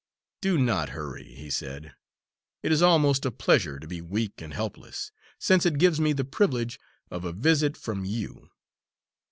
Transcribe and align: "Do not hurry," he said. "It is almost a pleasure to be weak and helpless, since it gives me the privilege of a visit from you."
"Do 0.41 0.57
not 0.57 0.89
hurry," 0.97 1.35
he 1.35 1.51
said. 1.51 1.93
"It 2.63 2.71
is 2.71 2.81
almost 2.81 3.23
a 3.23 3.29
pleasure 3.29 3.77
to 3.77 3.85
be 3.85 4.01
weak 4.01 4.41
and 4.41 4.51
helpless, 4.51 5.11
since 5.37 5.63
it 5.63 5.77
gives 5.77 5.99
me 5.99 6.11
the 6.11 6.25
privilege 6.25 6.79
of 7.11 7.23
a 7.23 7.31
visit 7.31 7.77
from 7.77 8.03
you." 8.03 8.49